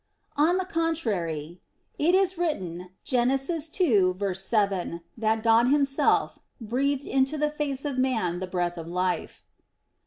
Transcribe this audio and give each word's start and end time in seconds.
On 0.35 0.57
the 0.57 0.65
contrary, 0.65 1.61
It 1.99 2.15
is 2.15 2.35
written 2.35 2.89
(Gen. 3.03 3.29
2:7) 3.29 5.01
that 5.15 5.43
God 5.43 5.67
Himself 5.67 6.39
"breathed 6.59 7.05
into 7.05 7.37
the 7.37 7.51
face 7.51 7.85
of 7.85 7.99
man 7.99 8.39
the 8.39 8.47
breath 8.47 8.79
of 8.79 8.87
life." 8.87 9.43